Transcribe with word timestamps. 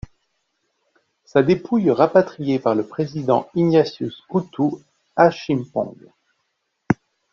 Sa 1.25 1.43
dépouille 1.43 1.91
rapatriée 1.91 2.57
par 2.57 2.73
le 2.73 2.81
président 2.83 3.47
Ignatius 3.53 4.19
Kutu 4.27 4.77
Acheampong. 5.15 5.95